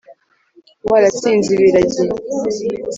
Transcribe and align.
Waratsinze 0.91 1.49
ibiragi. 1.53 2.05